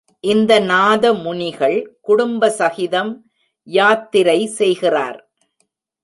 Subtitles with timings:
[0.23, 1.75] இந்த நாதமுனிகள்
[2.01, 3.11] குடும்ப சகிதம்
[3.67, 5.19] யாத்திரை செய்கிறார்.